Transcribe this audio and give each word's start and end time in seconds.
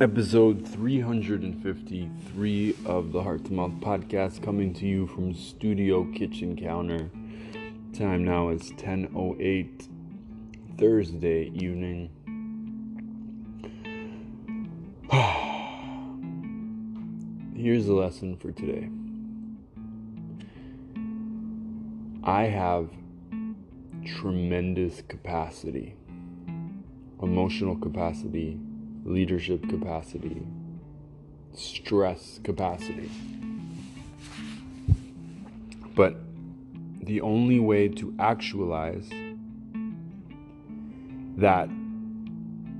Episode 0.00 0.66
353 0.66 2.74
of 2.84 3.12
the 3.12 3.22
Heart 3.22 3.44
to 3.44 3.52
Mouth 3.52 3.70
podcast 3.80 4.42
coming 4.42 4.74
to 4.74 4.86
you 4.86 5.06
from 5.06 5.32
Studio 5.32 6.02
Kitchen 6.12 6.56
Counter. 6.56 7.12
Time 7.92 8.24
now 8.24 8.48
is 8.48 8.72
10:08 8.72 9.88
Thursday 10.76 11.52
evening. 11.54 12.10
Here's 17.54 17.86
the 17.86 17.94
lesson 17.94 18.36
for 18.36 18.50
today. 18.50 18.90
I 22.24 22.46
have 22.46 22.90
tremendous 24.04 25.02
capacity, 25.02 25.94
emotional 27.22 27.76
capacity, 27.76 28.58
leadership 29.04 29.68
capacity, 29.68 30.46
stress 31.52 32.40
capacity. 32.42 33.10
But 35.94 36.16
the 37.02 37.20
only 37.20 37.60
way 37.60 37.88
to 37.88 38.14
actualize 38.18 39.08
that 41.36 41.68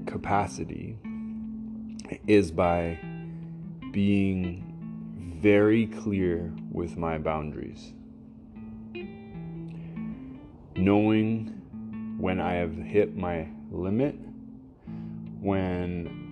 capacity 0.06 0.98
is 2.26 2.50
by 2.50 2.98
being 3.92 5.38
very 5.40 5.86
clear 5.86 6.52
with 6.72 6.96
my 6.96 7.18
boundaries. 7.18 7.92
Knowing 10.76 11.48
when 12.18 12.40
I 12.40 12.54
have 12.54 12.74
hit 12.76 13.16
my 13.16 13.46
limit, 13.70 14.16
when 15.40 16.23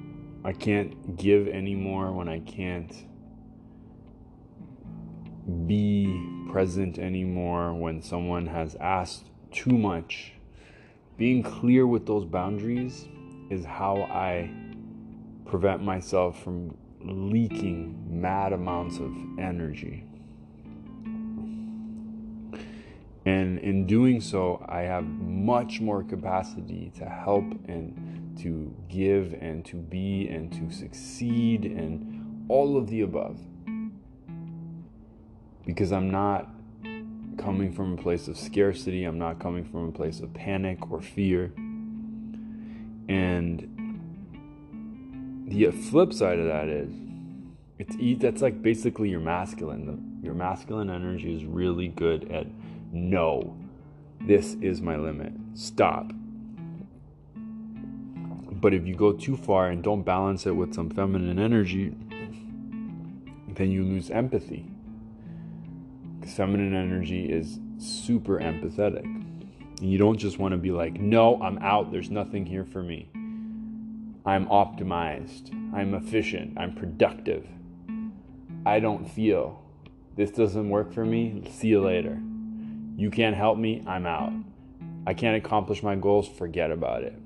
I 0.44 0.52
can't 0.52 1.16
give 1.16 1.46
anymore, 1.48 2.12
when 2.12 2.28
I 2.28 2.40
can't 2.40 2.92
be 5.66 6.48
present 6.50 6.98
anymore, 6.98 7.74
when 7.74 8.02
someone 8.02 8.46
has 8.46 8.74
asked 8.76 9.26
too 9.52 9.76
much. 9.76 10.32
Being 11.16 11.42
clear 11.42 11.86
with 11.86 12.06
those 12.06 12.24
boundaries 12.24 13.06
is 13.50 13.64
how 13.64 14.02
I 14.02 14.50
prevent 15.44 15.82
myself 15.82 16.42
from 16.42 16.76
leaking 17.00 18.20
mad 18.20 18.52
amounts 18.52 18.98
of 18.98 19.12
energy. 19.38 20.04
And 23.24 23.58
in 23.60 23.86
doing 23.86 24.20
so, 24.20 24.64
I 24.68 24.80
have 24.80 25.04
much 25.04 25.80
more 25.80 26.02
capacity 26.02 26.90
to 26.96 27.04
help 27.04 27.44
and 27.68 28.21
to 28.38 28.74
give 28.88 29.34
and 29.40 29.64
to 29.66 29.76
be 29.76 30.28
and 30.28 30.52
to 30.52 30.70
succeed 30.74 31.64
and 31.64 32.44
all 32.48 32.76
of 32.76 32.88
the 32.88 33.02
above. 33.02 33.38
Because 35.66 35.92
I'm 35.92 36.10
not 36.10 36.48
coming 37.38 37.72
from 37.72 37.94
a 37.94 37.96
place 37.96 38.28
of 38.28 38.36
scarcity, 38.36 39.04
I'm 39.04 39.18
not 39.18 39.38
coming 39.38 39.64
from 39.64 39.88
a 39.88 39.92
place 39.92 40.20
of 40.20 40.32
panic 40.34 40.90
or 40.90 41.00
fear. 41.00 41.52
And 43.08 43.68
the 45.46 45.70
flip 45.70 46.12
side 46.12 46.38
of 46.38 46.46
that 46.46 46.68
is 46.68 46.92
it's 47.78 48.22
that's 48.22 48.42
like 48.42 48.62
basically 48.62 49.10
your 49.10 49.20
masculine. 49.20 49.86
The, 49.86 50.26
your 50.26 50.34
masculine 50.34 50.88
energy 50.88 51.34
is 51.34 51.44
really 51.44 51.88
good 51.88 52.30
at 52.30 52.46
no, 52.92 53.56
this 54.20 54.54
is 54.60 54.80
my 54.80 54.96
limit. 54.96 55.32
Stop. 55.54 56.12
But 58.62 58.72
if 58.74 58.86
you 58.86 58.94
go 58.94 59.12
too 59.12 59.36
far 59.36 59.70
and 59.70 59.82
don't 59.82 60.02
balance 60.02 60.46
it 60.46 60.52
with 60.52 60.72
some 60.72 60.88
feminine 60.88 61.40
energy, 61.40 61.96
then 63.48 63.72
you 63.72 63.82
lose 63.82 64.08
empathy. 64.08 64.64
Because 66.20 66.32
feminine 66.36 66.72
energy 66.72 67.24
is 67.24 67.58
super 67.78 68.38
empathetic. 68.38 69.04
You 69.80 69.98
don't 69.98 70.16
just 70.16 70.38
want 70.38 70.52
to 70.52 70.58
be 70.58 70.70
like, 70.70 71.00
no, 71.00 71.42
I'm 71.42 71.58
out. 71.58 71.90
There's 71.90 72.08
nothing 72.08 72.46
here 72.46 72.64
for 72.64 72.84
me. 72.84 73.08
I'm 74.24 74.46
optimized. 74.46 75.52
I'm 75.74 75.94
efficient. 75.94 76.56
I'm 76.56 76.72
productive. 76.72 77.44
I 78.64 78.78
don't 78.78 79.10
feel. 79.10 79.60
This 80.14 80.30
doesn't 80.30 80.70
work 80.70 80.92
for 80.92 81.04
me. 81.04 81.42
See 81.50 81.66
you 81.66 81.82
later. 81.82 82.22
You 82.96 83.10
can't 83.10 83.34
help 83.34 83.58
me. 83.58 83.82
I'm 83.88 84.06
out. 84.06 84.32
I 85.04 85.14
can't 85.14 85.36
accomplish 85.36 85.82
my 85.82 85.96
goals. 85.96 86.28
Forget 86.28 86.70
about 86.70 87.02
it. 87.02 87.18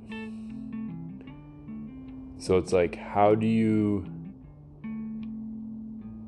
So 2.38 2.58
it's 2.58 2.72
like, 2.72 2.96
how 2.96 3.34
do 3.34 3.46
you 3.46 4.04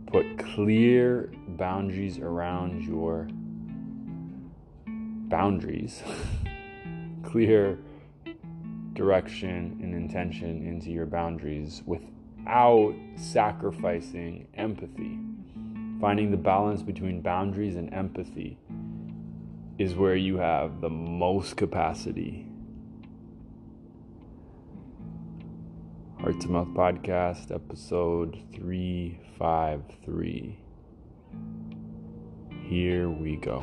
put 0.07 0.39
clear 0.39 1.31
boundaries 1.49 2.19
around 2.19 2.83
your 2.85 3.29
boundaries? 5.29 6.03
clear 7.23 7.79
direction 8.95 9.79
and 9.83 9.95
intention 9.95 10.67
into 10.67 10.91
your 10.91 11.07
boundaries 11.07 11.83
without 11.87 12.95
sacrificing 13.17 14.49
empathy. 14.55 15.19
Finding 16.01 16.31
the 16.31 16.37
balance 16.37 16.83
between 16.83 17.21
boundaries 17.21 17.77
and 17.77 17.93
empathy 17.93 18.59
is 19.79 19.95
where 19.95 20.17
you 20.17 20.39
have 20.39 20.81
the 20.81 20.89
most 20.89 21.57
capacity. 21.57 22.47
Heart 26.21 26.41
to 26.41 26.49
Mouth 26.49 26.75
Podcast, 26.75 27.55
episode 27.55 28.37
353. 28.53 30.59
Here 32.67 33.09
we 33.09 33.37
go. 33.37 33.63